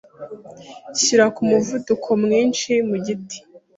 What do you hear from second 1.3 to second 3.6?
ku muvuduko mwinshi mu giti.